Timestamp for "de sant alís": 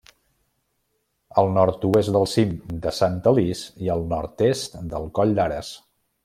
2.87-3.63